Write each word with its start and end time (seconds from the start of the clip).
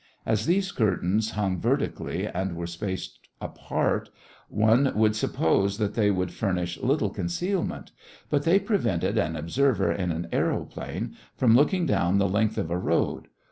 As 0.25 0.47
these 0.47 0.71
curtains 0.71 1.29
hung 1.33 1.59
vertically 1.61 2.25
and 2.27 2.55
were 2.55 2.65
spaced 2.65 3.19
apart, 3.39 4.09
one 4.49 4.91
would 4.95 5.15
suppose 5.15 5.77
that 5.77 5.93
they 5.93 6.09
would 6.09 6.31
furnish 6.31 6.79
little 6.79 7.11
concealment, 7.11 7.91
but 8.27 8.41
they 8.41 8.57
prevented 8.57 9.19
an 9.19 9.35
observer 9.35 9.91
in 9.91 10.11
an 10.11 10.27
aëroplane 10.33 11.13
from 11.35 11.55
looking 11.55 11.85
down 11.85 12.17
the 12.17 12.27
length 12.27 12.57
of 12.57 12.71
a 12.71 12.79
road. 12.79 13.27